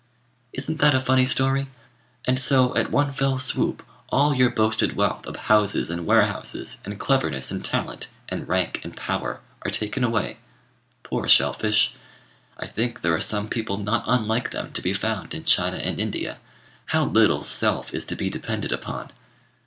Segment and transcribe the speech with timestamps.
[0.51, 1.69] Isn't that a funny story?
[2.25, 6.99] And so, at one fell swoop, all your boasted wealth of houses and warehouses, and
[6.99, 10.39] cleverness and talent, and rank and power, are taken away.
[11.03, 11.93] Poor shell fish!
[12.57, 15.99] I think there are some people not unlike them to be found in China and
[15.99, 16.39] India.
[16.87, 19.11] How little self is to be depended upon!